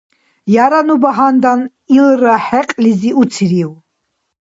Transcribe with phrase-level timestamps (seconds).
[0.63, 1.61] Яра ну багьандан
[1.97, 3.69] илра хӏекьлизи уцирив?